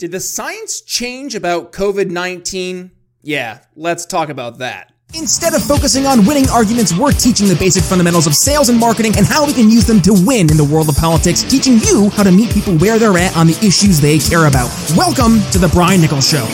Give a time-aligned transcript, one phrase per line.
[0.00, 2.90] Did the science change about COVID 19?
[3.20, 4.94] Yeah, let's talk about that.
[5.12, 9.12] Instead of focusing on winning arguments, we're teaching the basic fundamentals of sales and marketing
[9.18, 12.08] and how we can use them to win in the world of politics, teaching you
[12.16, 14.72] how to meet people where they're at on the issues they care about.
[14.96, 16.48] Welcome to The Brian Nichols Show.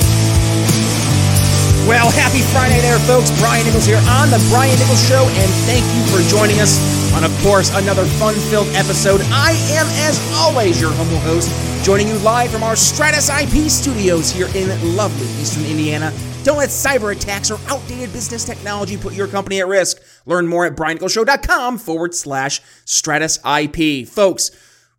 [1.86, 3.30] Well, happy Friday there, folks.
[3.38, 7.24] Brian Nichols here on The Brian Nichols Show, and thank you for joining us on,
[7.24, 9.22] of course, another fun filled episode.
[9.30, 11.50] I am, as always, your humble host,
[11.84, 16.12] joining you live from our Stratus IP studios here in lovely Eastern Indiana.
[16.44, 20.00] Don't let cyber attacks or outdated business technology put your company at risk.
[20.26, 24.06] Learn more at briannicholsshow.com forward slash Stratus IP.
[24.06, 24.50] Folks,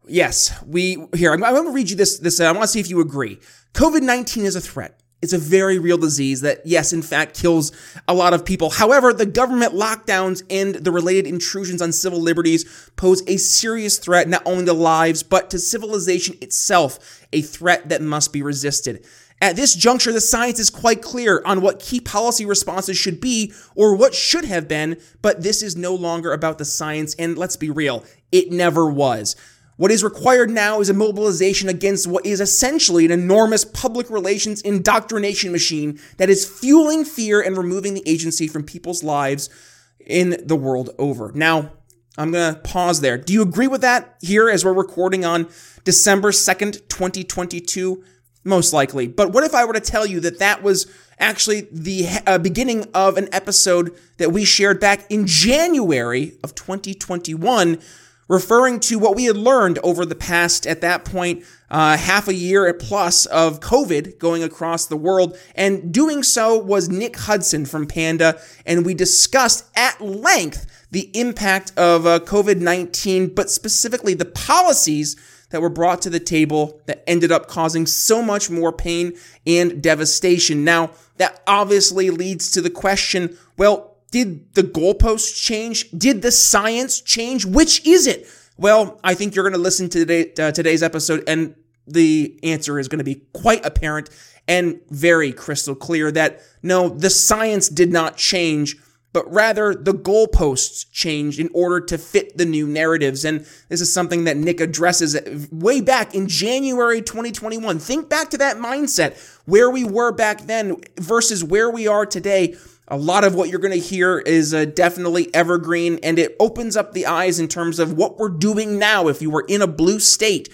[0.07, 1.33] yes, we here.
[1.33, 2.17] I'm, I'm going to read you this.
[2.17, 3.39] This uh, I want to see if you agree.
[3.75, 4.99] COVID 19 is a threat.
[5.19, 7.71] It's a very real disease that, yes, in fact, kills
[8.07, 8.69] a lot of people.
[8.69, 14.27] However, the government lockdowns and the related intrusions on civil liberties pose a serious threat
[14.27, 19.05] not only to lives, but to civilization itself, a threat that must be resisted.
[19.41, 23.53] At this juncture, the science is quite clear on what key policy responses should be
[23.75, 27.55] or what should have been, but this is no longer about the science, and let's
[27.55, 29.35] be real, it never was.
[29.77, 34.59] What is required now is a mobilization against what is essentially an enormous public relations
[34.61, 39.51] indoctrination machine that is fueling fear and removing the agency from people's lives
[39.99, 41.31] in the world over.
[41.35, 41.71] Now,
[42.17, 43.19] I'm going to pause there.
[43.19, 45.47] Do you agree with that here as we're recording on
[45.83, 48.03] December 2nd, 2022?
[48.43, 49.07] Most likely.
[49.07, 52.85] But what if I were to tell you that that was actually the uh, beginning
[52.95, 57.79] of an episode that we shared back in January of 2021?
[58.27, 62.33] Referring to what we had learned over the past, at that point, uh, half a
[62.33, 65.37] year plus of COVID going across the world.
[65.55, 68.39] And doing so was Nick Hudson from Panda.
[68.65, 75.15] And we discussed at length the impact of uh, COVID 19, but specifically the policies
[75.49, 79.13] that were brought to the table that ended up causing so much more pain
[79.45, 80.63] and devastation.
[80.63, 85.89] Now, that obviously leads to the question well, did the goalposts change?
[85.91, 87.45] Did the science change?
[87.45, 88.27] Which is it?
[88.57, 92.79] Well, I think you're going to listen to today, uh, today's episode, and the answer
[92.79, 94.09] is going to be quite apparent
[94.47, 98.77] and very crystal clear that no, the science did not change,
[99.13, 103.25] but rather the goalposts changed in order to fit the new narratives.
[103.25, 105.17] And this is something that Nick addresses
[105.51, 107.79] way back in January 2021.
[107.79, 112.55] Think back to that mindset, where we were back then versus where we are today
[112.87, 116.77] a lot of what you're going to hear is uh, definitely evergreen and it opens
[116.77, 119.07] up the eyes in terms of what we're doing now.
[119.07, 120.49] If you were in a blue state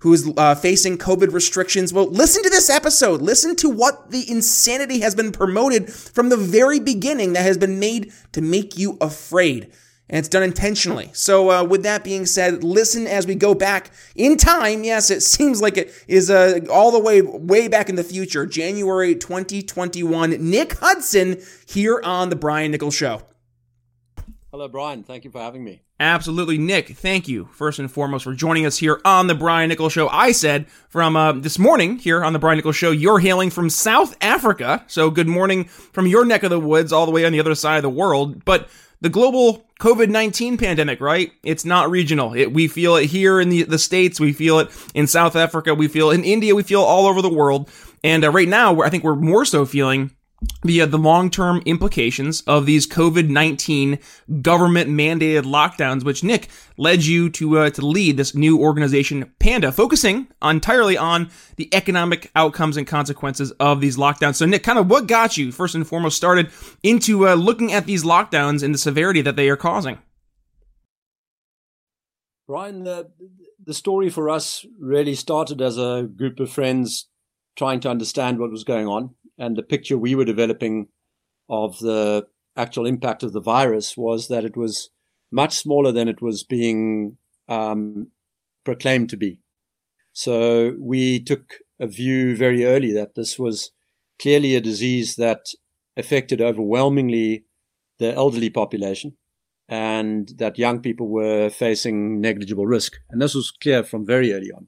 [0.00, 3.22] who is uh, facing COVID restrictions, well, listen to this episode.
[3.22, 7.80] Listen to what the insanity has been promoted from the very beginning that has been
[7.80, 9.72] made to make you afraid
[10.08, 11.10] and it's done intentionally.
[11.12, 14.84] So, uh, with that being said, listen as we go back in time.
[14.84, 18.46] Yes, it seems like it is uh, all the way way back in the future,
[18.46, 20.50] January 2021.
[20.50, 23.22] Nick Hudson here on the Brian Nichols Show.
[24.50, 25.02] Hello, Brian.
[25.02, 25.82] Thank you for having me.
[26.00, 26.88] Absolutely, Nick.
[26.88, 30.08] Thank you first and foremost for joining us here on the Brian Nichols Show.
[30.08, 33.68] I said from uh, this morning here on the Brian Nichols Show, you're hailing from
[33.68, 34.84] South Africa.
[34.86, 37.54] So, good morning from your neck of the woods, all the way on the other
[37.54, 38.44] side of the world.
[38.44, 38.70] But
[39.00, 41.32] the global COVID 19 pandemic, right?
[41.42, 42.34] It's not regional.
[42.34, 44.18] It, we feel it here in the, the States.
[44.18, 45.74] We feel it in South Africa.
[45.74, 46.54] We feel it in India.
[46.54, 47.70] We feel all over the world.
[48.02, 50.10] And uh, right now, I think we're more so feeling
[50.62, 53.98] the uh, the long term implications of these COVID nineteen
[54.40, 59.72] government mandated lockdowns, which Nick led you to uh, to lead this new organization, Panda,
[59.72, 64.36] focusing entirely on the economic outcomes and consequences of these lockdowns.
[64.36, 66.50] So, Nick, kind of what got you first and foremost started
[66.82, 69.98] into uh, looking at these lockdowns and the severity that they are causing?
[72.46, 73.10] Brian, the
[73.64, 77.08] the story for us really started as a group of friends
[77.56, 80.88] trying to understand what was going on and the picture we were developing
[81.48, 82.26] of the
[82.56, 84.90] actual impact of the virus was that it was
[85.30, 87.16] much smaller than it was being
[87.48, 88.08] um,
[88.64, 89.38] proclaimed to be.
[90.12, 93.70] So we took a view very early that this was
[94.18, 95.46] clearly a disease that
[95.96, 97.44] affected overwhelmingly
[97.98, 99.16] the elderly population
[99.68, 102.94] and that young people were facing negligible risk.
[103.10, 104.66] And this was clear from very early on.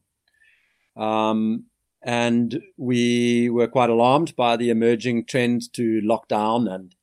[1.02, 1.64] Um,
[2.02, 6.94] and we were quite alarmed by the emerging trend to lock down and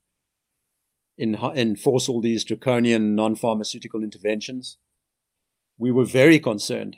[1.19, 4.77] enforce all these draconian non pharmaceutical interventions.
[5.77, 6.97] We were very concerned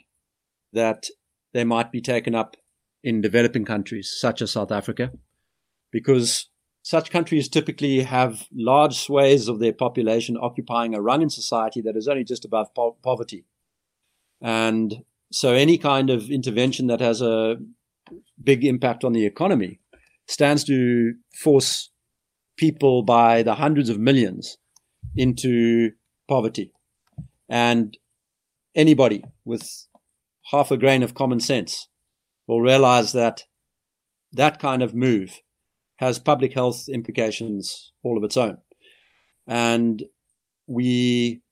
[0.72, 1.08] that
[1.52, 2.56] they might be taken up
[3.02, 5.12] in developing countries such as South Africa,
[5.90, 6.48] because
[6.82, 11.96] such countries typically have large swathes of their population occupying a run in society that
[11.96, 13.44] is only just above po- poverty.
[14.40, 17.56] And so any kind of intervention that has a
[18.42, 19.80] big impact on the economy,
[20.26, 21.90] stands to force
[22.56, 24.58] people by the hundreds of millions
[25.16, 25.90] into
[26.28, 26.72] poverty.
[27.48, 27.96] And
[28.74, 29.86] anybody with
[30.50, 31.88] half a grain of common sense
[32.46, 33.44] will realize that
[34.32, 35.40] that kind of move
[35.96, 38.58] has public health implications all of its own.
[39.46, 40.04] And
[40.66, 41.42] we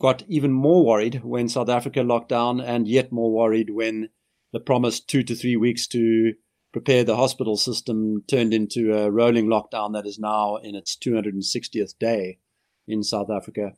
[0.00, 4.10] got even more worried when South Africa locked down, and yet more worried when
[4.52, 6.34] the promised two to three weeks to
[6.72, 11.98] prepare the hospital system turned into a rolling lockdown that is now in its 260th
[11.98, 12.38] day
[12.86, 13.72] in South Africa.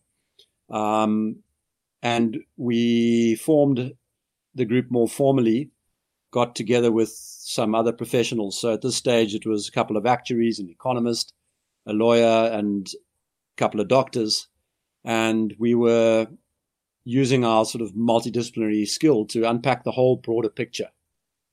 [0.70, 1.42] Um,
[2.02, 3.94] and we formed
[4.54, 5.70] the group more formally,
[6.30, 8.60] got together with some other professionals.
[8.60, 11.32] So at this stage, it was a couple of actuaries, an economist,
[11.86, 14.48] a lawyer, and a couple of doctors.
[15.04, 16.28] And we were
[17.04, 20.88] using our sort of multidisciplinary skill to unpack the whole broader picture,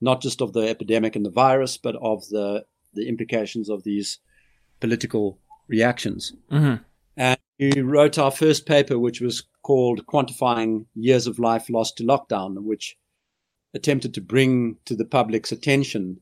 [0.01, 4.19] not just of the epidemic and the virus, but of the, the implications of these
[4.79, 6.33] political reactions.
[6.51, 6.83] Mm-hmm.
[7.15, 12.03] And we wrote our first paper, which was called Quantifying Years of Life Lost to
[12.03, 12.97] Lockdown, which
[13.73, 16.21] attempted to bring to the public's attention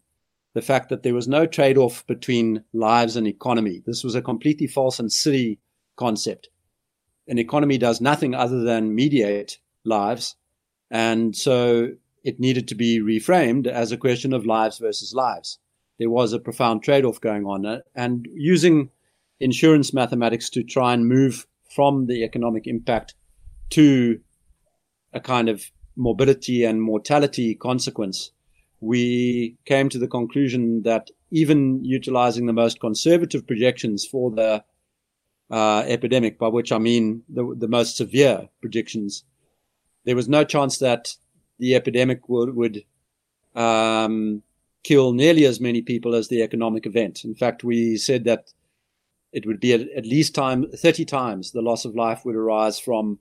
[0.54, 3.83] the fact that there was no trade off between lives and economy.
[3.86, 5.60] This was a completely false and silly
[5.98, 6.50] concept.
[7.27, 10.36] An economy does nothing other than mediate lives.
[10.92, 11.92] And so
[12.24, 15.60] it needed to be reframed as a question of lives versus lives.
[15.98, 17.66] There was a profound trade off going on.
[17.66, 18.89] Uh, and using
[19.39, 23.16] insurance mathematics to try and move from the economic impact
[23.72, 24.19] to
[25.13, 28.31] a kind of morbidity and mortality consequence,
[28.81, 34.63] we came to the conclusion that even utilizing the most conservative projections for the
[35.50, 39.24] uh, epidemic, by which I mean the, the most severe predictions,
[40.03, 41.15] there was no chance that
[41.59, 42.83] the epidemic would, would
[43.56, 44.44] um,
[44.83, 47.24] kill nearly as many people as the economic event.
[47.24, 48.53] In fact, we said that
[49.31, 52.80] it would be at, at least time 30 times the loss of life would arise
[52.80, 53.19] from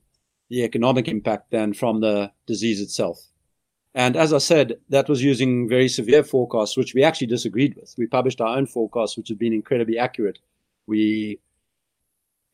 [0.51, 3.19] the economic impact than from the disease itself.
[3.95, 7.95] And as I said, that was using very severe forecasts, which we actually disagreed with.
[7.97, 10.41] We published our own forecasts, which have been incredibly accurate.
[10.87, 11.39] We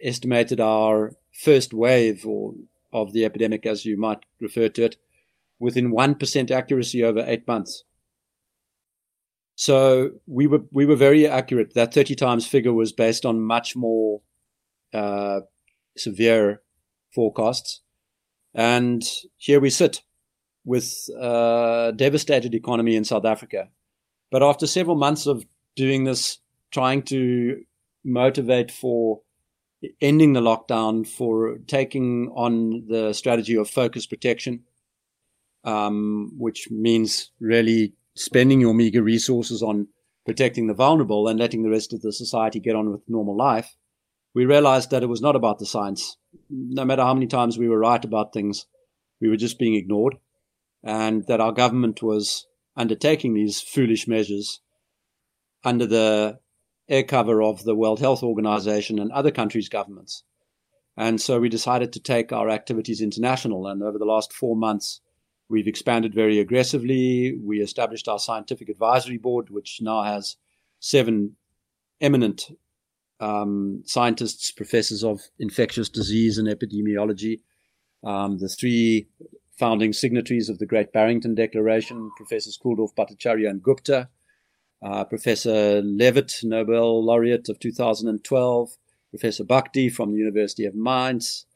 [0.03, 2.55] estimated our first wave or
[2.93, 4.97] of the epidemic, as you might refer to it,
[5.59, 7.85] within 1% accuracy over eight months.
[9.55, 11.75] So we were we were very accurate.
[11.75, 14.23] That 30 times figure was based on much more
[14.95, 15.41] uh,
[15.99, 16.63] severe
[17.15, 17.83] forecasts.
[18.55, 19.03] And
[19.37, 20.01] here we sit
[20.65, 23.69] with a devastated economy in South Africa.
[24.31, 25.45] But after several months of
[25.77, 26.39] doing this,
[26.71, 27.63] trying to
[28.03, 29.21] motivate for
[30.01, 34.65] ending the lockdown, for taking on the strategy of focus protection,
[35.65, 39.89] um, which means really spending your meager resources on
[40.27, 43.77] protecting the vulnerable and letting the rest of the society get on with normal life,
[44.35, 46.17] we realized that it was not about the science.
[46.49, 48.67] No matter how many times we were right about things,
[49.21, 50.17] we were just being ignored,
[50.83, 52.47] and that our government was
[52.77, 54.61] undertaking these foolish measures
[55.65, 56.39] under the
[56.91, 60.25] air cover of the World Health Organization and other countries' governments.
[60.97, 63.67] And so we decided to take our activities international.
[63.67, 65.01] And over the last four months,
[65.49, 67.39] we've expanded very aggressively.
[67.43, 70.37] We established our scientific advisory board, which now has
[70.81, 71.37] seven
[72.01, 72.51] eminent
[73.21, 77.41] um, scientists, professors of infectious disease and epidemiology,
[78.03, 79.09] um, the three
[79.59, 84.09] founding signatories of the Great Barrington Declaration, Professors Kulldorff, Bhattacharya, and Gupta,
[84.83, 88.77] uh, Professor Levitt, Nobel laureate of 2012,
[89.11, 91.47] Professor Bhakdi from the University of Mainz,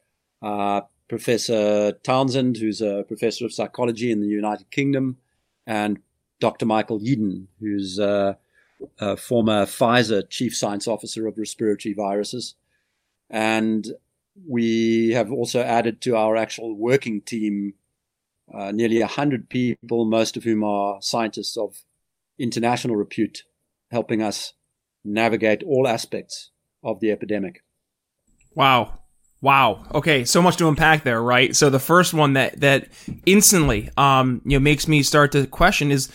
[0.41, 5.17] uh, Professor Townsend, who's a professor of psychology in the United Kingdom,
[5.65, 5.99] and
[6.39, 6.65] Dr.
[6.65, 8.35] Michael Yeadon, who's uh,
[8.99, 12.55] a former Pfizer chief science officer of respiratory viruses.
[13.29, 13.87] And
[14.47, 17.73] we have also added to our actual working team
[18.53, 21.84] uh, nearly 100 people, most of whom are scientists of
[22.39, 23.43] international repute,
[23.91, 24.53] helping us
[25.03, 26.51] navigate all aspects
[26.83, 27.63] of the epidemic.
[28.55, 28.99] Wow.
[29.41, 29.85] Wow.
[29.93, 31.55] Okay, so much to unpack there, right?
[31.55, 32.87] So the first one that that
[33.25, 36.11] instantly um you know makes me start to question is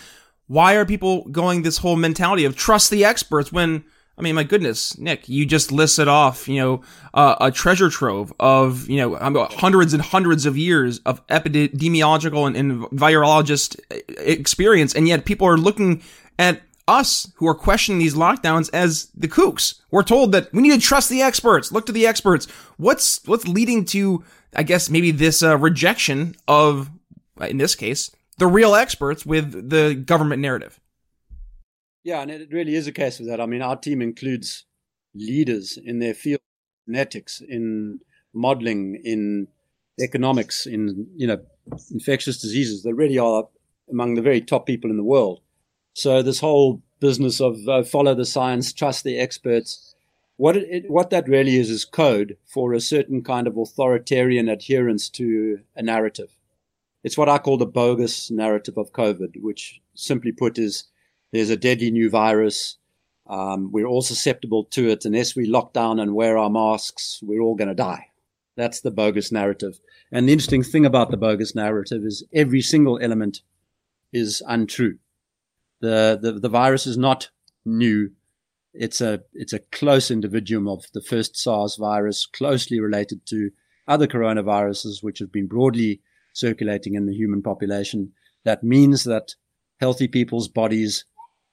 [0.47, 3.85] why are people going this whole mentality of trust the experts when
[4.17, 6.81] I mean, my goodness, Nick, you just listed off, you know,
[7.13, 9.15] uh, a treasure trove of, you know,
[9.51, 13.79] hundreds and hundreds of years of epidemiological and, and virologist
[14.19, 16.03] experience, and yet people are looking
[16.37, 19.81] at us who are questioning these lockdowns as the kooks.
[19.91, 22.47] We're told that we need to trust the experts, look to the experts.
[22.77, 24.23] What's what's leading to,
[24.55, 26.91] I guess, maybe this uh, rejection of,
[27.39, 30.80] in this case, the real experts with the government narrative.
[32.03, 33.39] Yeah, and it really is a case of that.
[33.39, 34.65] I mean, our team includes
[35.13, 36.41] leaders in their field,
[36.87, 37.99] genetics, in
[38.33, 39.47] modeling, in
[39.99, 41.41] economics, in you know
[41.91, 42.83] infectious diseases.
[42.83, 43.47] They really are
[43.89, 45.41] among the very top people in the world.
[45.93, 49.95] So this whole business of uh, follow the science, trust the experts,
[50.37, 55.07] what it, what that really is is code for a certain kind of authoritarian adherence
[55.09, 56.29] to a narrative.
[57.03, 60.85] It's what I call the bogus narrative of COVID, which simply put is
[61.31, 62.77] there's a deadly new virus.
[63.27, 65.05] Um, we're all susceptible to it.
[65.05, 68.07] Unless we lock down and wear our masks, we're all going to die.
[68.57, 69.79] That's the bogus narrative.
[70.11, 73.41] And the interesting thing about the bogus narrative is every single element
[74.11, 74.97] is untrue.
[75.79, 77.29] The, the, the virus is not
[77.65, 78.11] new.
[78.73, 83.51] It's a, it's a close individuum of the first SARS virus, closely related to
[83.87, 86.01] other coronaviruses, which have been broadly
[86.33, 88.11] circulating in the human population.
[88.43, 89.35] That means that
[89.79, 91.05] healthy people's bodies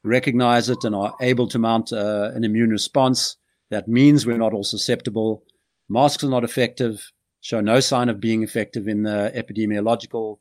[0.04, 3.36] recognize it and are able to mount uh, an immune response.
[3.70, 5.42] That means we're not all susceptible.
[5.88, 10.38] Masks are not effective, show no sign of being effective in the epidemiological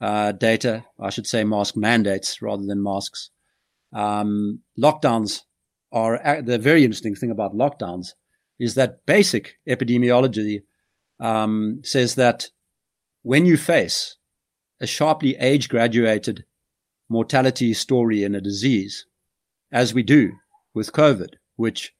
[0.00, 0.84] uh, data.
[1.00, 3.30] I should say mask mandates rather than masks.
[3.92, 5.42] Um, lockdowns
[5.92, 8.08] are the very interesting thing about lockdowns
[8.58, 10.62] is that basic epidemiology
[11.20, 12.48] um, says that
[13.22, 14.16] when you face
[14.80, 16.44] a sharply age graduated
[17.08, 19.06] mortality story in a disease,
[19.72, 20.32] as we do
[20.74, 21.94] with COVID, which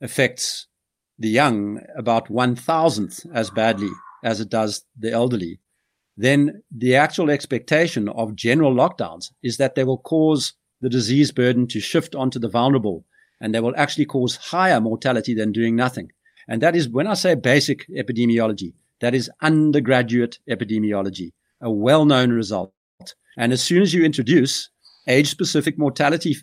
[0.00, 0.66] affects
[1.18, 3.90] the young about one thousandth as badly
[4.22, 5.60] as it does the elderly,
[6.16, 11.66] then the actual expectation of general lockdowns is that they will cause the disease burden
[11.68, 13.04] to shift onto the vulnerable
[13.40, 16.10] and they will actually cause higher mortality than doing nothing.
[16.48, 22.30] And that is when I say basic epidemiology, that is undergraduate epidemiology, a well known
[22.30, 22.72] result
[23.38, 24.68] and as soon as you introduce
[25.06, 26.36] age specific mortality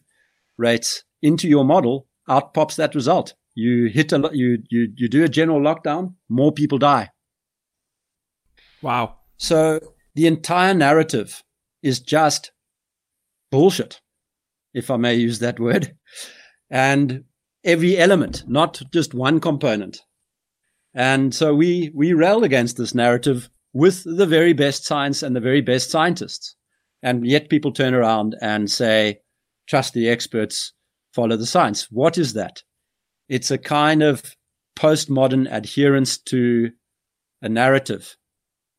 [0.57, 3.35] rates into your model, out pops that result.
[3.53, 7.09] You hit a you you you do a general lockdown, more people die.
[8.81, 9.17] Wow.
[9.37, 9.79] So
[10.15, 11.43] the entire narrative
[11.83, 12.51] is just
[13.51, 14.01] bullshit,
[14.73, 15.95] if I may use that word.
[16.69, 17.25] And
[17.63, 20.01] every element, not just one component.
[20.93, 25.41] And so we we railed against this narrative with the very best science and the
[25.41, 26.55] very best scientists.
[27.05, 29.19] And yet people turn around and say,
[29.67, 30.73] trust the experts,
[31.13, 31.87] follow the science.
[31.91, 32.63] What is that?
[33.29, 34.35] It's a kind of
[34.75, 36.71] postmodern adherence to
[37.43, 38.17] a narrative.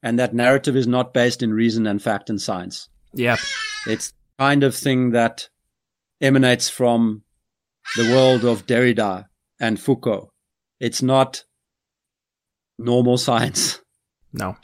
[0.02, 2.88] And that narrative is not based in reason and fact and science.
[3.14, 3.36] Yeah.
[3.86, 5.48] It's kind of thing that
[6.20, 7.22] emanates from
[7.96, 9.26] the world of Derrida
[9.60, 10.30] and Foucault.
[10.80, 11.44] It's not
[12.76, 13.80] normal science.
[14.32, 14.56] No.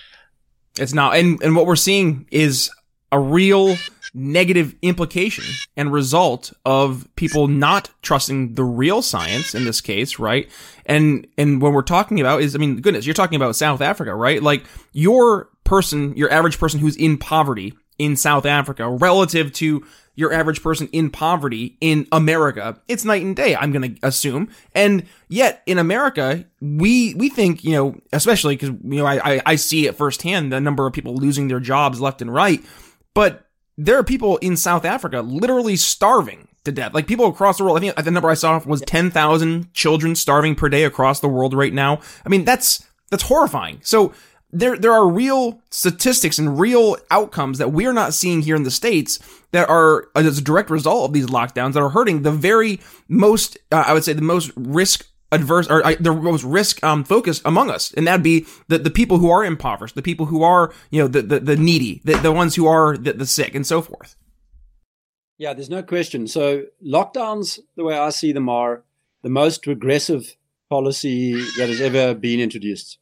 [0.80, 1.14] It's not.
[1.14, 2.70] And and what we're seeing is
[3.12, 3.76] a real
[4.14, 5.44] negative implication
[5.76, 10.50] and result of people not trusting the real science in this case, right?
[10.84, 14.14] And and when we're talking about is I mean, goodness, you're talking about South Africa,
[14.14, 14.42] right?
[14.42, 20.32] Like your person, your average person who's in poverty in South Africa relative to your
[20.32, 24.50] average person in poverty in America, it's night and day, I'm going to assume.
[24.74, 29.42] And yet in America, we, we think, you know, especially because, you know, I, I,
[29.46, 32.62] I see it firsthand, the number of people losing their jobs left and right
[33.14, 33.46] but
[33.78, 36.94] there are people in South Africa literally starving to death.
[36.94, 37.78] Like people across the world.
[37.78, 41.54] I think the number I saw was 10,000 children starving per day across the world
[41.54, 42.00] right now.
[42.24, 43.80] I mean, that's, that's horrifying.
[43.82, 44.12] So
[44.52, 48.70] there, there are real statistics and real outcomes that we're not seeing here in the
[48.70, 49.18] States
[49.52, 53.56] that are as a direct result of these lockdowns that are hurting the very most,
[53.72, 57.70] uh, I would say the most risk adverse or the most risk um, focused among
[57.70, 61.00] us, and that'd be the, the people who are impoverished, the people who are you
[61.00, 63.82] know the the, the needy, the, the ones who are the, the sick, and so
[63.82, 64.16] forth.
[65.38, 66.28] Yeah, there's no question.
[66.28, 68.84] So lockdowns, the way I see them, are
[69.22, 70.36] the most regressive
[70.68, 72.98] policy that has ever been introduced.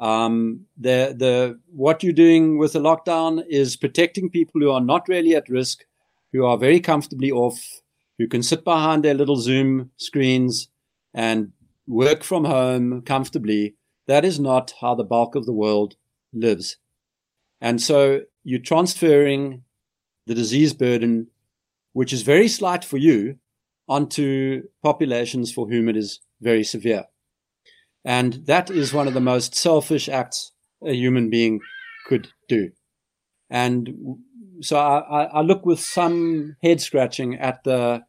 [0.00, 5.08] Um, the the what you're doing with the lockdown is protecting people who are not
[5.08, 5.84] really at risk,
[6.32, 7.82] who are very comfortably off,
[8.18, 10.68] who can sit behind their little Zoom screens
[11.14, 11.52] and
[11.86, 13.76] work from home comfortably,
[14.06, 15.96] that is not how the bulk of the world
[16.32, 16.76] lives.
[17.60, 19.62] And so you're transferring
[20.26, 21.28] the disease burden,
[21.92, 23.36] which is very slight for you,
[23.88, 27.06] onto populations for whom it is very severe.
[28.04, 30.52] And that is one of the most selfish acts
[30.86, 31.60] a human being
[32.06, 32.70] could do.
[33.50, 34.16] And
[34.62, 38.04] so I, I look with some head scratching at the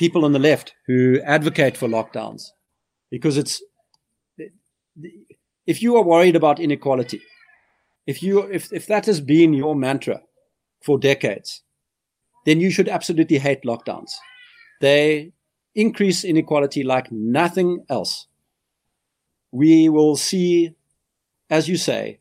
[0.00, 2.52] people on the left who advocate for lockdowns
[3.10, 3.62] because it's
[5.66, 7.20] if you are worried about inequality,
[8.06, 10.22] if you if, if that has been your mantra
[10.82, 11.62] for decades,
[12.46, 14.12] then you should absolutely hate lockdowns.
[14.80, 15.32] They
[15.74, 18.26] increase inequality like nothing else.
[19.52, 20.74] We will see,
[21.50, 22.20] as you say,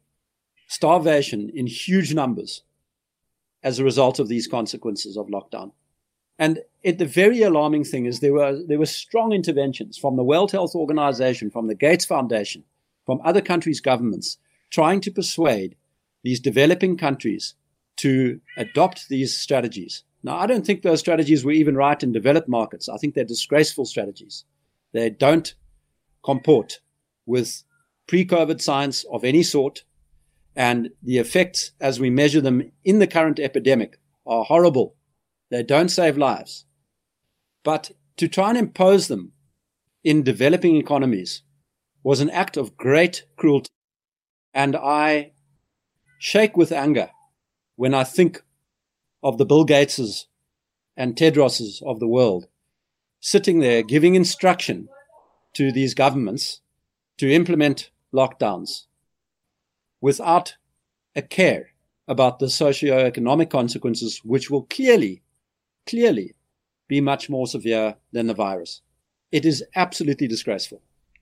[0.68, 2.64] starvation in huge numbers
[3.64, 5.72] as a result of these consequences of lockdown.
[6.40, 10.24] And it, the very alarming thing is there were there were strong interventions from the
[10.24, 12.64] World Health Organization, from the Gates Foundation,
[13.06, 14.38] from other countries' governments,
[14.72, 15.76] trying to persuade
[16.24, 17.56] these developing countries
[17.98, 20.04] to adopt these strategies.
[20.24, 22.88] Now, I don't think those strategies were even right in developed markets.
[22.88, 24.46] I think they're disgraceful strategies.
[24.94, 25.54] They don't
[26.24, 26.80] comport
[27.26, 27.64] with
[28.08, 29.84] pre-COVID science of any sort,
[30.56, 34.96] and the effects as we measure them in the current epidemic are horrible
[35.50, 36.66] they don't save lives.
[37.64, 39.34] But to try and impose them
[40.04, 41.44] in developing economies
[42.04, 43.70] was an act of great cruelty.
[44.54, 45.34] And I
[46.20, 47.10] shake with anger
[47.76, 48.44] when I think
[49.24, 50.26] of the Bill Gateses
[50.96, 52.48] and Tedroses of the world
[53.20, 54.88] sitting there giving instruction
[55.54, 56.62] to these governments
[57.18, 58.86] to implement lockdowns
[60.02, 60.56] without
[61.16, 61.70] a care
[62.08, 65.22] about the socio-economic consequences, which will clearly
[65.90, 66.36] clearly
[66.88, 68.82] be much more severe than the virus.
[69.32, 70.82] It is absolutely disgraceful.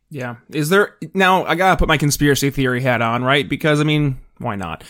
[0.10, 0.38] Yeah.
[0.50, 3.48] Is there now I got to put my conspiracy theory hat on, right?
[3.48, 4.84] Because I mean, why not?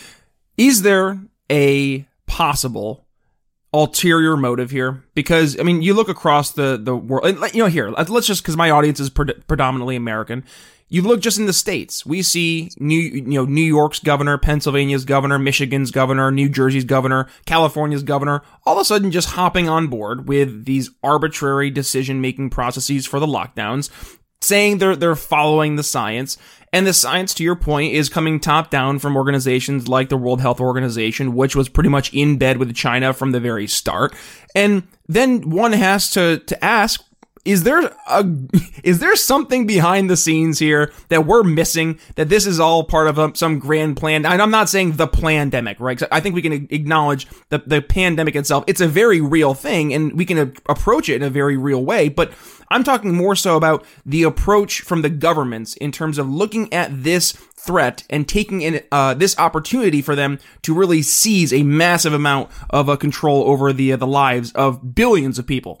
[0.56, 1.18] Is there
[1.50, 3.04] a possible
[3.72, 5.02] ulterior motive here?
[5.14, 8.44] Because I mean, you look across the the world, and, you know, here, let's just
[8.44, 10.44] cuz my audience is pre- predominantly American.
[10.88, 12.06] You look just in the states.
[12.06, 17.28] We see New, you know, New York's governor, Pennsylvania's governor, Michigan's governor, New Jersey's governor,
[17.44, 23.06] California's governor, all of a sudden just hopping on board with these arbitrary decision-making processes
[23.06, 23.90] for the lockdowns,
[24.40, 26.38] saying they're they're following the science.
[26.72, 30.40] And the science, to your point, is coming top down from organizations like the World
[30.40, 34.14] Health Organization, which was pretty much in bed with China from the very start.
[34.54, 37.02] And then one has to to ask,
[37.44, 38.24] is there a
[38.84, 43.08] is there something behind the scenes here that we're missing that this is all part
[43.08, 44.26] of a, some grand plan?
[44.26, 46.00] And i'm not saying the pandemic right?
[46.10, 48.64] I think we can acknowledge the, the pandemic itself.
[48.66, 52.08] It's a very real thing and we can approach it in a very real way
[52.08, 52.32] but
[52.70, 57.04] i'm talking more so about the approach from the governments in terms of looking at
[57.04, 62.12] this threat and taking in uh, this opportunity for them to really seize a massive
[62.12, 65.80] amount of uh, control over the uh, the lives of billions of people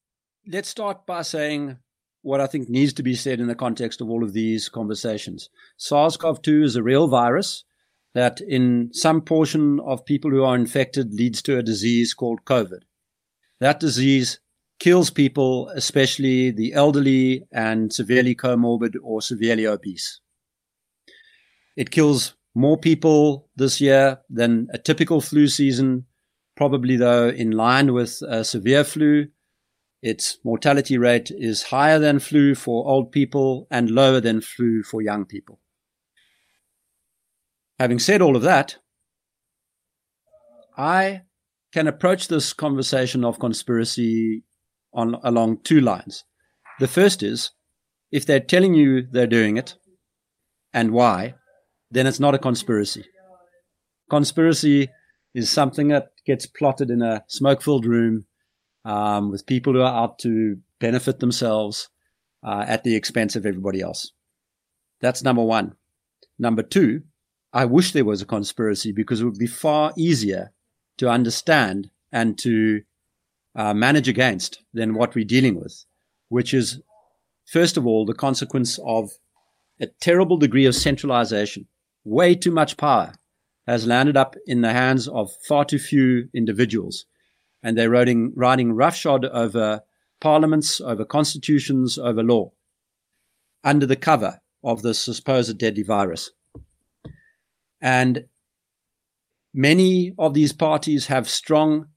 [0.47, 1.77] let's start by saying
[2.23, 5.49] what I think needs to be said in the context of all of these conversations.
[5.77, 7.63] SARS CoV 2 is a real virus
[8.13, 12.81] that, in some portion of people who are infected, leads to a disease called COVID.
[13.59, 14.39] That disease
[14.79, 20.19] kills people, especially the elderly and severely comorbid or severely obese.
[21.77, 26.05] It kills more people this year than a typical flu season,
[26.57, 29.27] probably, though, in line with a severe flu
[30.01, 35.01] its mortality rate is higher than flu for old people and lower than flu for
[35.01, 35.59] young people.
[37.79, 38.77] Having said all of that,
[40.77, 41.21] I
[41.73, 44.43] can approach this conversation of conspiracy
[44.93, 46.23] on along two lines.
[46.79, 47.51] The first is
[48.11, 49.75] if they're telling you they're doing it
[50.73, 51.35] and why,
[51.91, 53.05] then it's not a conspiracy.
[54.09, 54.89] Conspiracy
[55.33, 58.25] is something that gets plotted in a smoke filled room
[58.85, 61.89] um, with people who are out to benefit themselves
[62.43, 64.11] uh, at the expense of everybody else.
[64.99, 65.75] That's number one.
[66.39, 67.03] Number two,
[67.53, 70.51] I wish there was a conspiracy because it would be far easier
[70.97, 72.81] to understand and to
[73.55, 75.85] uh, manage against than what we're dealing with,
[76.29, 76.81] which is,
[77.45, 79.11] first of all, the consequence of
[79.79, 81.67] a terrible degree of centralization.
[82.03, 83.13] Way too much power
[83.67, 87.05] has landed up in the hands of far too few individuals
[87.63, 89.81] and they're riding, riding roughshod over
[90.19, 92.51] parliaments, over constitutions, over law,
[93.63, 96.31] under the cover of this supposed deadly virus.
[97.81, 98.25] And
[99.53, 101.87] many of these parties have strong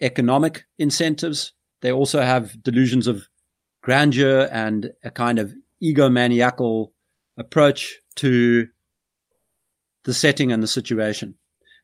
[0.00, 1.52] economic incentives.
[1.80, 3.28] They also have delusions of
[3.82, 6.92] grandeur and a kind of egomaniacal
[7.38, 8.68] approach to
[10.04, 11.34] the setting and the situation.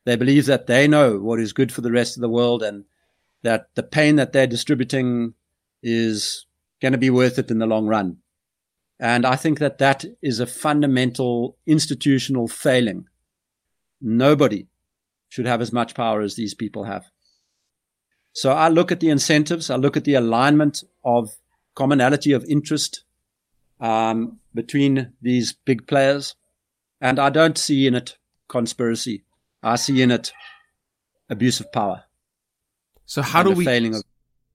[0.04, 2.84] They believe that they know what is good for the rest of the world and
[3.46, 5.34] that the pain that they're distributing
[5.80, 6.46] is
[6.82, 8.18] going to be worth it in the long run.
[8.98, 13.06] And I think that that is a fundamental institutional failing.
[14.00, 14.66] Nobody
[15.28, 17.04] should have as much power as these people have.
[18.32, 21.30] So I look at the incentives, I look at the alignment of
[21.74, 23.04] commonality of interest
[23.80, 26.34] um, between these big players,
[27.00, 29.24] and I don't see in it conspiracy.
[29.62, 30.32] I see in it
[31.28, 32.06] abuse of power.
[33.06, 34.02] So how do we failing of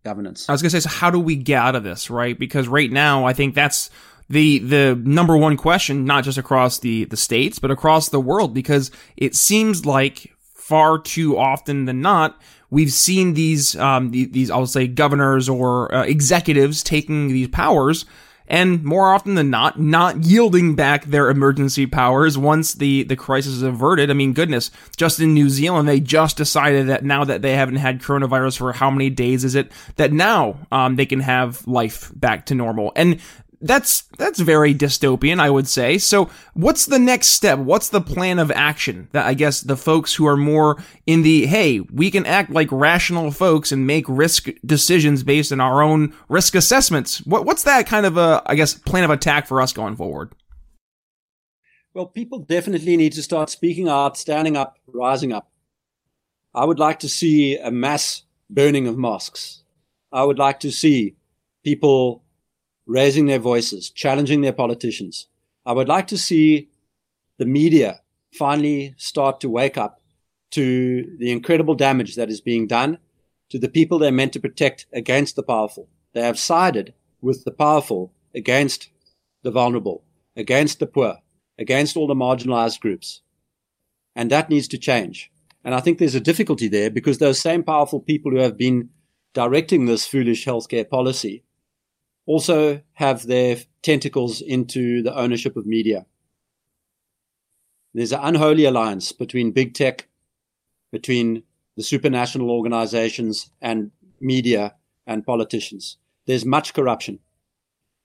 [0.04, 0.48] governance?
[0.48, 2.38] I was going to say, so how do we get out of this, right?
[2.38, 3.90] Because right now, I think that's
[4.30, 8.54] the the number one question, not just across the the states, but across the world,
[8.54, 14.68] because it seems like far too often than not, we've seen these um, these I'll
[14.68, 18.06] say governors or uh, executives taking these powers
[18.52, 23.54] and more often than not, not yielding back their emergency powers once the, the crisis
[23.54, 24.12] is averted.
[24.12, 27.78] I mean, goodness, just in New Zealand, they just decided that now that they haven't
[27.78, 32.12] had coronavirus for how many days is it, that now um, they can have life
[32.14, 32.92] back to normal.
[32.98, 33.22] And
[33.62, 35.98] that's that's very dystopian, I would say.
[35.98, 37.60] So, what's the next step?
[37.60, 41.46] What's the plan of action that I guess the folks who are more in the
[41.46, 46.14] hey, we can act like rational folks and make risk decisions based on our own
[46.28, 47.20] risk assessments.
[47.26, 50.34] What what's that kind of a I guess plan of attack for us going forward?
[51.94, 55.52] Well, people definitely need to start speaking out, standing up, rising up.
[56.54, 59.64] I would like to see a mass burning of mosques.
[60.12, 61.16] I would like to see
[61.64, 62.24] people
[62.86, 65.28] raising their voices, challenging their politicians.
[65.66, 66.70] I would like to see
[67.38, 68.02] the media
[68.34, 70.02] finally start to wake up
[70.52, 72.98] to the incredible damage that is being done
[73.50, 75.88] to the people they're meant to protect against the powerful.
[76.14, 78.90] They have sided with the powerful against
[79.44, 80.04] the vulnerable,
[80.36, 81.18] against the poor,
[81.58, 83.22] against all the marginalized groups.
[84.16, 85.32] And that needs to change.
[85.64, 88.90] And I think there's a difficulty there because those same powerful people who have been
[89.34, 91.44] directing this foolish healthcare policy
[92.26, 96.06] also have their tentacles into the ownership of media.
[97.94, 100.08] There's an unholy alliance between big tech,
[100.92, 101.44] between
[101.76, 104.76] the supranational organizations and media
[105.08, 105.98] and politicians.
[106.26, 107.20] There's much corruption.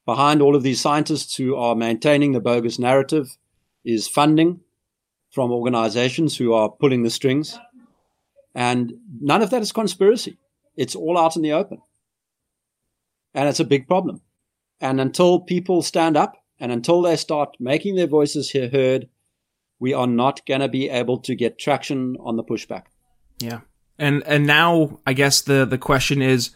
[0.07, 3.37] Behind all of these scientists who are maintaining the bogus narrative
[3.85, 4.61] is funding
[5.31, 7.59] from organizations who are pulling the strings.
[8.55, 10.39] And none of that is conspiracy.
[10.77, 11.83] It's all out in the open.
[13.37, 14.23] And it's a big problem.
[14.81, 19.09] And until people stand up and until they start making their voices heard,
[19.79, 22.85] we are not going to be able to get traction on the pushback.
[23.39, 23.61] Yeah.
[23.99, 26.51] And and now I guess the the question is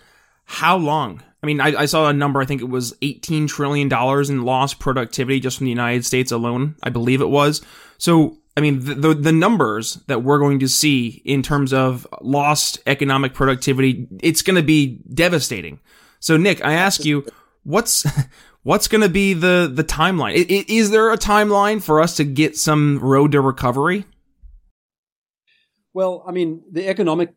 [0.45, 1.23] how long?
[1.43, 2.41] I mean, I, I saw a number.
[2.41, 6.33] I think it was eighteen trillion dollars in lost productivity just from the United States
[6.33, 6.77] alone.
[6.83, 7.63] I believe it was.
[7.99, 12.07] So, I mean, the, the, the numbers that we're going to see in terms of
[12.23, 15.81] lost economic productivity, it's going to be devastating.
[16.21, 17.27] So, Nick, I ask you,
[17.65, 18.07] what's
[18.63, 20.35] what's going to be the the timeline?
[20.35, 24.05] Is, is there a timeline for us to get some road to recovery?
[25.93, 27.35] Well, I mean, the economic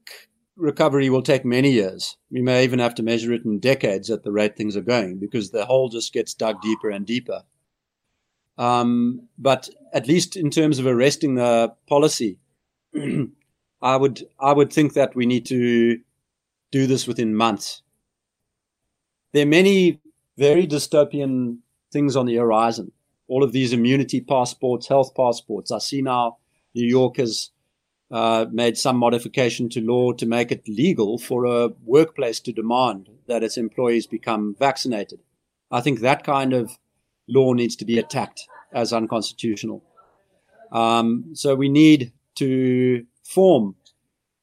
[0.56, 2.18] recovery will take many years.
[2.30, 5.18] We may even have to measure it in decades at the rate things are going
[5.20, 7.44] because the hole just gets dug deeper and deeper.
[8.60, 12.38] Um, but at least in terms of arresting the policy,
[13.82, 16.00] I would I would think that we need to
[16.72, 17.83] do this within months
[19.34, 20.00] there are many
[20.38, 21.58] very dystopian
[21.92, 22.92] things on the horizon.
[23.28, 25.72] All of these immunity passports, health passports.
[25.72, 26.38] I see now
[26.76, 27.50] New York has
[28.12, 33.10] uh, made some modification to law to make it legal for a workplace to demand
[33.28, 35.20] that its employees become vaccinated.
[35.72, 36.78] I think that kind of
[37.28, 39.84] law needs to be attacked as unconstitutional.
[40.72, 43.76] Um, so we need to form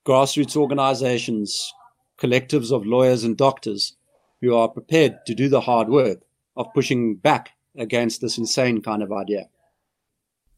[0.05, 1.73] grassroots organizations,
[2.19, 3.97] collectives of lawyers and doctors
[4.41, 6.21] who are prepared to do the hard work
[6.57, 9.49] of pushing back against this insane kind of idea.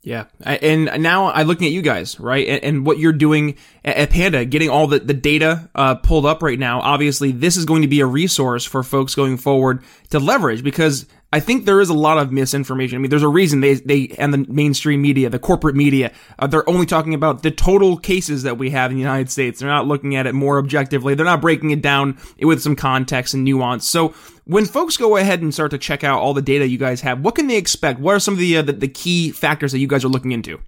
[0.02, 0.24] Yeah.
[0.40, 2.60] And now I'm looking at you guys, right?
[2.62, 6.58] And, what you're doing at Panda, getting all the, the data uh, pulled up right
[6.58, 6.80] now.
[6.80, 11.06] Obviously, this is going to be a resource for folks going forward to leverage because
[11.34, 12.96] I think there is a lot of misinformation.
[12.96, 16.46] I mean, there's a reason they, they, and the mainstream media, the corporate media, uh,
[16.46, 19.58] they're only talking about the total cases that we have in the United States.
[19.58, 21.14] They're not looking at it more objectively.
[21.14, 23.88] They're not breaking it down with some context and nuance.
[23.88, 24.08] So
[24.44, 27.20] when folks go ahead and start to check out all the data you guys have,
[27.20, 27.98] what can they expect?
[27.98, 30.32] What are some of the, uh, the, the key factors that you guys are looking
[30.32, 30.60] into?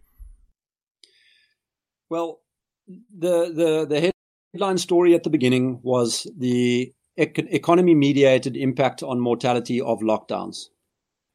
[2.09, 2.40] Well,
[2.88, 4.12] the, the, the
[4.55, 10.66] headline story at the beginning was the economy mediated impact on mortality of lockdowns.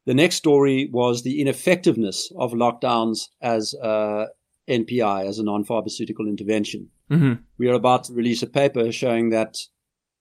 [0.06, 4.28] The next story was the ineffectiveness of lockdowns as an
[4.68, 6.88] NPI as a non-pharmaceutical intervention.
[7.10, 7.42] Mm-hmm.
[7.58, 9.58] We are about to release a paper showing that,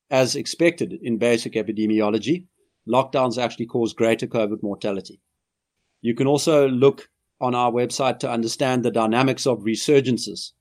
[0.09, 2.45] as expected in basic epidemiology,
[2.87, 5.21] lockdowns actually cause greater COVID mortality.
[6.01, 7.09] You can also look
[7.41, 10.51] on our website to understand the dynamics of resurgences.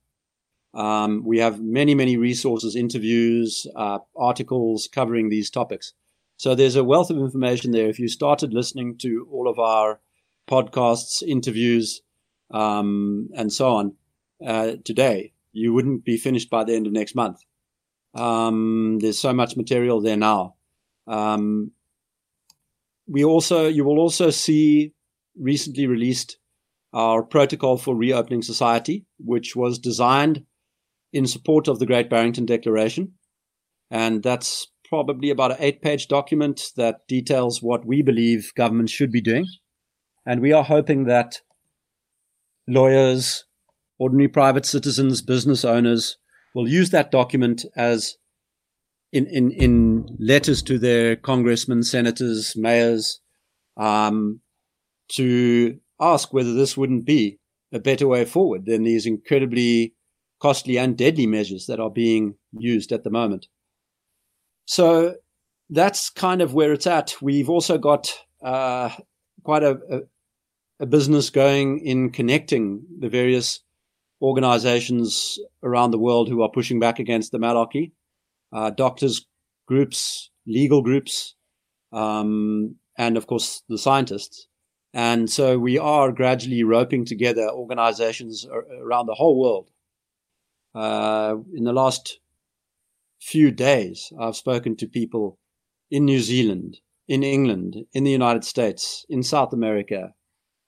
[0.74, 5.92] Um, we have many, many resources, interviews, uh, articles covering these topics.
[6.36, 7.88] So there's a wealth of information there.
[7.88, 10.00] If you started listening to all of our
[10.48, 12.02] podcasts, interviews,
[12.50, 13.94] um, and so on
[14.46, 17.40] uh, today, you wouldn't be finished by the end of next month.
[18.14, 20.54] Um, there's so much material there now.
[21.06, 21.72] Um,
[23.06, 24.94] we also, you will also see
[25.36, 26.38] recently released
[26.92, 30.44] our protocol for reopening society, which was designed
[31.12, 33.12] in support of the Great Barrington Declaration.
[33.90, 39.12] And that's probably about an eight page document that details what we believe government should
[39.12, 39.46] be doing.
[40.26, 41.40] And we are hoping that
[42.66, 43.44] lawyers,
[43.98, 46.18] ordinary private citizens, business owners
[46.54, 48.16] will use that document as
[49.12, 53.20] in, in, in letters to their congressmen, senators, mayors,
[53.78, 54.40] um,
[55.12, 57.38] to ask whether this wouldn't be
[57.72, 59.94] a better way forward than these incredibly
[60.40, 63.48] costly and deadly measures that are being used at the moment.
[64.66, 65.16] So
[65.70, 67.16] that's kind of where it's at.
[67.20, 68.90] We've also got uh,
[69.42, 70.00] quite a, a,
[70.80, 73.60] a, business going in connecting the various
[74.22, 77.92] organizations around the world who are pushing back against the malarkey,
[78.52, 79.26] uh, doctors
[79.66, 81.34] groups, legal groups,
[81.92, 84.48] um, and of course the scientists.
[84.94, 89.70] And so we are gradually roping together organizations around the whole world.
[90.78, 92.20] Uh, in the last
[93.20, 95.36] few days, I've spoken to people
[95.90, 100.14] in New Zealand, in England, in the United States, in South America.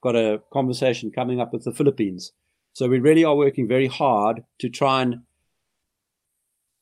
[0.03, 2.33] Got a conversation coming up with the Philippines.
[2.73, 5.20] So we really are working very hard to try and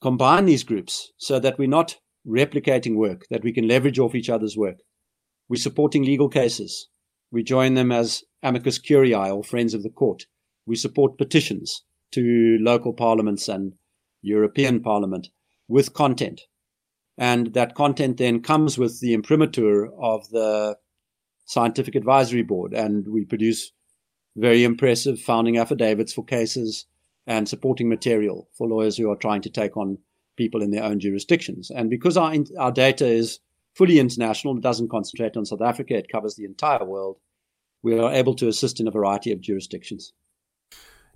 [0.01, 4.31] combine these groups so that we're not replicating work, that we can leverage off each
[4.31, 4.79] other's work.
[5.51, 6.88] We're supporting legal cases.
[7.31, 10.25] We join them as amicus curiae or friends of the court.
[10.64, 13.75] We support petitions to local parliaments and
[14.23, 15.29] European Parliament
[15.68, 16.42] with content.
[17.16, 20.77] And that content then comes with the imprimatur of the
[21.44, 22.73] Scientific Advisory Board.
[22.73, 23.73] And we produce
[24.37, 26.87] very impressive founding affidavits for cases
[27.27, 29.99] and supporting material for lawyers who are trying to take on
[30.37, 31.71] people in their own jurisdictions.
[31.71, 33.40] And because our, our data is
[33.79, 34.57] fully international.
[34.57, 35.97] It doesn't concentrate on South Africa.
[35.97, 37.18] It covers the entire world.
[37.83, 40.12] We are able to assist in a variety of jurisdictions.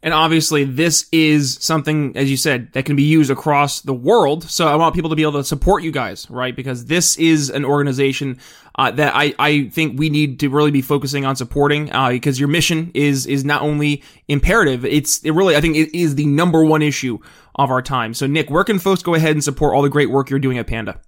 [0.05, 4.43] And obviously, this is something, as you said, that can be used across the world.
[4.51, 6.57] So I want people to be able to support you guys, right?
[6.57, 8.39] Because this is an organization
[8.75, 11.93] uh, that I, I think we need to really be focusing on supporting.
[11.93, 15.97] Uh, because your mission is is not only imperative, it's it really I think it
[15.97, 17.21] is the number one issue
[17.55, 18.13] of our time.
[18.13, 20.59] So Nick, where can folks go ahead and support all the great work you're doing
[20.59, 21.01] at Panda?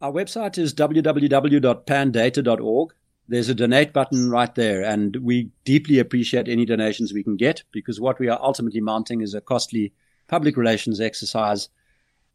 [0.00, 2.94] Our website is www.pandata.org.
[3.26, 7.62] There's a donate button right there, and we deeply appreciate any donations we can get
[7.72, 9.92] because what we are ultimately mounting is a costly
[10.28, 11.68] public relations exercise,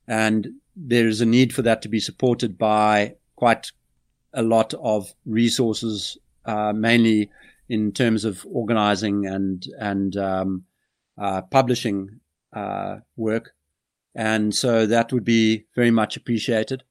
[0.07, 3.71] and there is a need for that to be supported by quite
[4.33, 7.29] a lot of resources, uh, mainly
[7.67, 10.63] in terms of organizing and and um,
[11.19, 12.19] uh, publishing
[12.53, 13.53] uh, work,
[14.15, 16.81] and so that would be very much appreciated.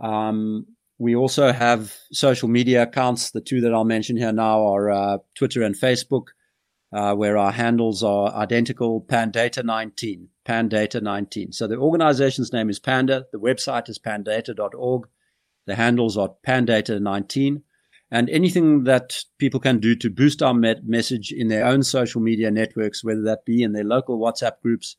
[0.00, 0.66] Um,
[0.98, 3.30] we also have social media accounts.
[3.30, 6.28] The two that I'll mention here now are uh, Twitter and Facebook,
[6.92, 11.54] uh, where our handles are identical Pandata19, Pandata19.
[11.54, 13.26] So the organization's name is Panda.
[13.32, 15.08] The website is pandata.org.
[15.66, 17.62] The handles are Pandata19.
[18.10, 22.50] And anything that people can do to boost our message in their own social media
[22.52, 24.96] networks, whether that be in their local WhatsApp groups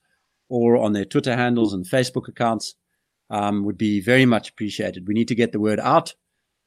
[0.50, 2.76] or on their Twitter handles and Facebook accounts,
[3.30, 5.08] um, would be very much appreciated.
[5.08, 6.14] We need to get the word out.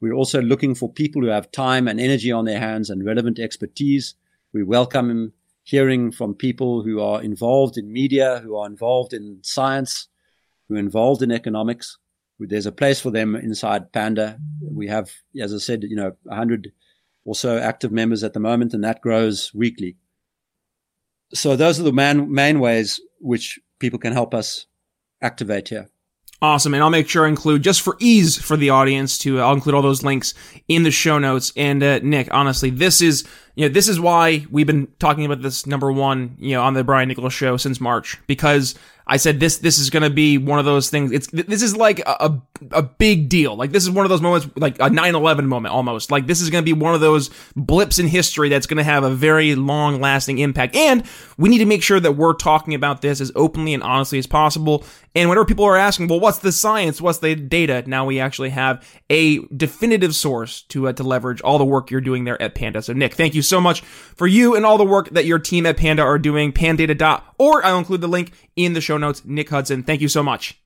[0.01, 3.38] We're also looking for people who have time and energy on their hands and relevant
[3.38, 4.14] expertise.
[4.53, 5.33] We welcome
[5.64, 10.09] hearing from people who are involved in media, who are involved in science,
[10.68, 11.99] who are involved in economics.
[12.38, 14.38] There's a place for them inside Panda.
[14.62, 16.73] We have, as I said, you know, 100
[17.25, 19.96] or so active members at the moment, and that grows weekly.
[21.35, 24.66] So those are the man, main ways which people can help us
[25.20, 25.90] activate here.
[26.42, 26.72] Awesome.
[26.72, 29.74] And I'll make sure I include, just for ease for the audience, to I'll include
[29.74, 30.33] all those links
[30.68, 31.53] in the show notes.
[31.55, 33.24] And uh, Nick, honestly, this is
[33.57, 36.72] you know this is why we've been talking about this number one you know on
[36.72, 38.74] the Brian Nichols show since March because
[39.11, 41.11] I said this this is going to be one of those things.
[41.11, 43.57] It's this is like a, a, big deal.
[43.57, 46.12] Like this is one of those moments, like a 9/11 moment almost.
[46.12, 48.85] Like this is going to be one of those blips in history that's going to
[48.85, 50.77] have a very long lasting impact.
[50.77, 51.05] And
[51.37, 54.29] we need to make sure that we're talking about this as openly and honestly as
[54.29, 54.85] possible.
[55.16, 57.01] And whenever people are asking, well, what's the science?
[57.01, 57.83] What's the data?
[57.88, 62.01] Now we actually have a definitive source to uh, to leverage all the work you're
[62.01, 62.81] doing there at Panda.
[62.81, 65.66] So Nick, thank you so much for you and all the work that your team
[65.66, 66.53] at Panda are doing.
[66.53, 67.64] Pandata.org.
[67.64, 69.22] I'll include the link in the show notes.
[69.24, 70.60] Nick Hudson, thank you so much.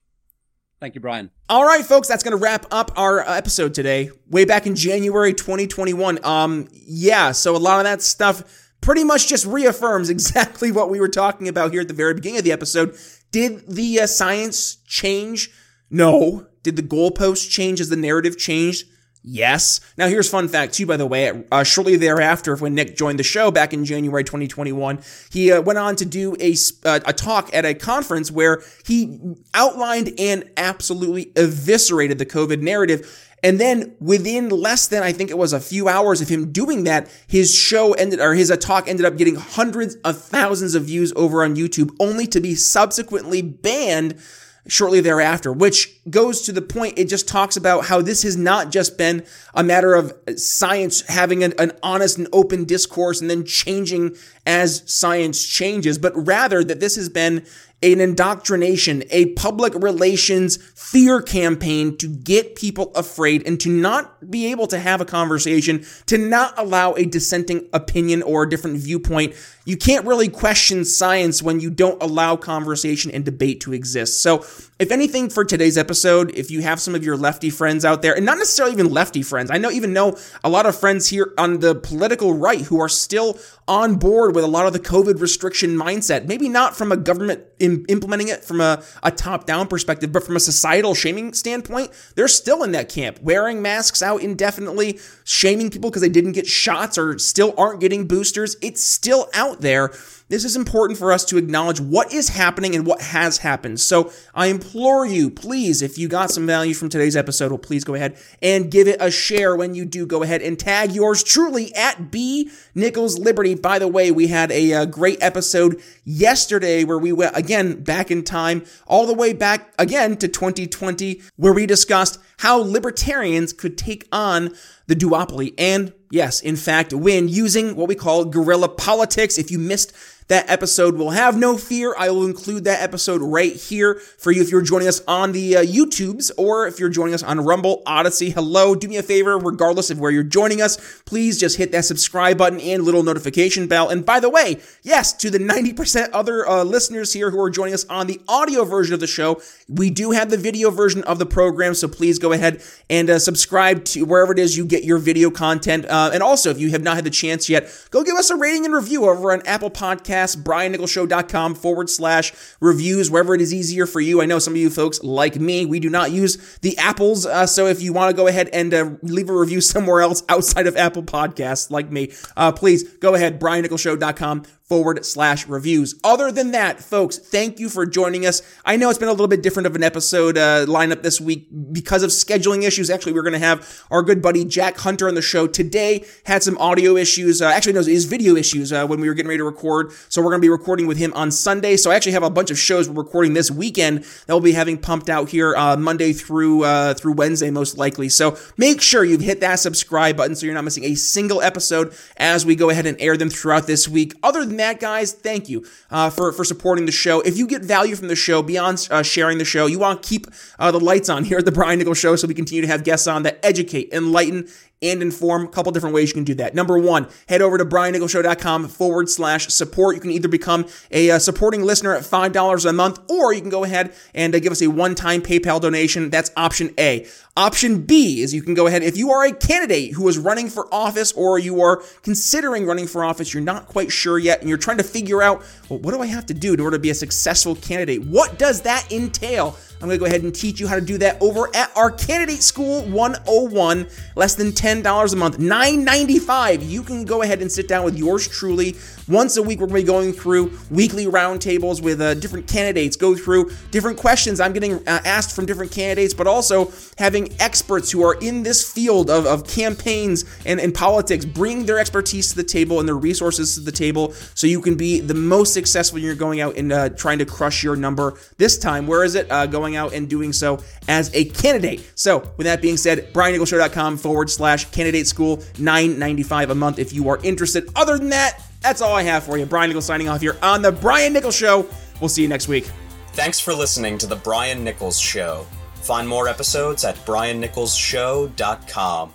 [0.80, 1.30] Thank you, Brian.
[1.48, 4.10] All right, folks, that's going to wrap up our episode today.
[4.28, 6.22] Way back in January 2021.
[6.24, 11.00] Um, yeah, so a lot of that stuff pretty much just reaffirms exactly what we
[11.00, 12.96] were talking about here at the very beginning of the episode.
[13.30, 15.50] Did the uh, science change?
[15.90, 16.46] No.
[16.62, 18.86] Did the goalpost change as the narrative changed?
[19.26, 19.80] Yes.
[19.96, 21.44] Now here's fun fact too, by the way.
[21.50, 24.98] Uh, shortly thereafter, when Nick joined the show back in January 2021,
[25.30, 29.18] he uh, went on to do a uh, a talk at a conference where he
[29.54, 33.30] outlined and absolutely eviscerated the COVID narrative.
[33.42, 36.84] And then within less than I think it was a few hours of him doing
[36.84, 40.84] that, his show ended or his uh, talk ended up getting hundreds of thousands of
[40.84, 44.20] views over on YouTube, only to be subsequently banned
[44.66, 46.98] shortly thereafter, which goes to the point.
[46.98, 51.44] It just talks about how this has not just been a matter of science having
[51.44, 56.80] an, an, honest and open discourse and then changing as science changes, but rather that
[56.80, 57.44] this has been
[57.92, 64.46] an indoctrination, a public relations fear campaign to get people afraid and to not be
[64.50, 69.34] able to have a conversation, to not allow a dissenting opinion or a different viewpoint.
[69.64, 74.22] You can't really question science when you don't allow conversation and debate to exist.
[74.22, 74.44] So,
[74.78, 78.14] if anything for today's episode, if you have some of your lefty friends out there,
[78.14, 81.32] and not necessarily even lefty friends, I know even know a lot of friends here
[81.38, 85.20] on the political right who are still on board with a lot of the COVID
[85.20, 86.26] restriction mindset.
[86.26, 90.22] Maybe not from a government in, implementing it from a, a top down perspective, but
[90.22, 95.70] from a societal shaming standpoint, they're still in that camp, wearing masks out indefinitely, shaming
[95.70, 98.56] people because they didn't get shots or still aren't getting boosters.
[98.60, 99.92] It's still out there.
[100.28, 103.78] This is important for us to acknowledge what is happening and what has happened.
[103.78, 107.84] So I implore you, please, if you got some value from today's episode, well, please
[107.84, 110.06] go ahead and give it a share when you do.
[110.06, 113.54] Go ahead and tag yours truly at B Nichols Liberty.
[113.54, 117.82] By the way, we had a, a uh, great episode yesterday where we went again
[117.82, 123.52] back in time, all the way back again to 2020, where we discussed how libertarians
[123.52, 124.54] could take on
[124.86, 129.38] the duopoly and yes, in fact, win using what we call guerrilla politics.
[129.38, 129.92] If you missed
[130.28, 131.94] that episode will have no fear.
[131.98, 135.56] I will include that episode right here for you if you're joining us on the
[135.56, 138.32] uh, YouTubes or if you're joining us on Rumble, Odysee.
[138.32, 141.84] Hello, do me a favor, regardless of where you're joining us, please just hit that
[141.84, 143.90] subscribe button and little notification bell.
[143.90, 147.74] And by the way, yes, to the 90% other uh, listeners here who are joining
[147.74, 151.18] us on the audio version of the show, we do have the video version of
[151.18, 154.84] the program, so please go ahead and uh, subscribe to wherever it is you get
[154.84, 155.84] your video content.
[155.84, 158.36] Uh, and also, if you have not had the chance yet, go give us a
[158.36, 163.52] rating and review over on Apple Podcasts podcast, briannicholsshow.com forward slash reviews, wherever it is
[163.52, 164.22] easier for you.
[164.22, 167.26] I know some of you folks, like me, we do not use the Apples.
[167.26, 170.22] Uh, so if you want to go ahead and uh, leave a review somewhere else
[170.28, 175.94] outside of Apple Podcasts, like me, uh, please go ahead, briannicholsshow.com forward slash reviews.
[176.02, 178.42] Other than that, folks, thank you for joining us.
[178.64, 181.46] I know it's been a little bit different of an episode uh, lineup this week
[181.70, 182.90] because of scheduling issues.
[182.90, 186.04] Actually, we're going to have our good buddy Jack Hunter on the show today.
[186.26, 187.40] Had some audio issues.
[187.40, 189.92] Uh, actually, no, his video issues uh, when we were getting ready to record.
[190.08, 191.76] So we're going to be recording with him on Sunday.
[191.76, 194.54] So I actually have a bunch of shows we're recording this weekend that we'll be
[194.54, 198.08] having pumped out here uh, Monday through uh, through Wednesday, most likely.
[198.08, 201.94] So make sure you've hit that subscribe button so you're not missing a single episode
[202.16, 204.14] as we go ahead and air them throughout this week.
[204.24, 207.20] Other than that, guys, thank you uh, for for supporting the show.
[207.20, 210.08] If you get value from the show beyond uh, sharing the show, you want to
[210.08, 210.26] keep
[210.58, 212.84] uh, the lights on here at the Brian Nichols Show, so we continue to have
[212.84, 214.48] guests on that educate, enlighten,
[214.82, 215.44] and inform.
[215.44, 216.54] A couple different ways you can do that.
[216.54, 219.94] Number one, head over to briannicholsshow.com forward slash support.
[219.94, 223.50] You can either become a uh, supporting listener at $5 a month, or you can
[223.50, 226.10] go ahead and uh, give us a one-time PayPal donation.
[226.10, 227.06] That's option A.
[227.36, 230.48] Option B is you can go ahead, if you are a candidate who is running
[230.48, 234.48] for office or you are considering running for office, you're not quite sure yet, and
[234.48, 236.80] you're trying to figure out, well, what do I have to do in order to
[236.80, 238.04] be a successful candidate?
[238.04, 239.56] What does that entail?
[239.80, 241.90] I'm going to go ahead and teach you how to do that over at our
[241.90, 243.88] Candidate School 101.
[244.16, 246.68] Less than $10 a month, $9.95.
[246.68, 248.76] You can go ahead and sit down with yours truly.
[249.08, 252.96] Once a week, we're going to be going through weekly roundtables with uh, different candidates,
[252.96, 257.90] go through different questions I'm getting uh, asked from different candidates, but also having experts
[257.90, 262.36] who are in this field of, of campaigns and, and politics bring their expertise to
[262.36, 265.96] the table and their resources to the table so you can be the most successful
[265.96, 268.86] when you're going out and uh, trying to crush your number this time.
[268.86, 269.30] Where is it?
[269.30, 270.58] Uh, going out and doing so
[270.88, 271.88] as a candidate.
[271.94, 277.08] So, with that being said, briannicholsshow.com forward slash candidate school, $9.95 a month if you
[277.08, 277.70] are interested.
[277.74, 279.46] Other than that, that's all I have for you.
[279.46, 281.66] Brian Nichols signing off here on The Brian Nichols Show.
[282.00, 282.68] We'll see you next week.
[283.12, 285.46] Thanks for listening to The Brian Nichols Show.
[285.76, 289.14] Find more episodes at briannicholsshow.com.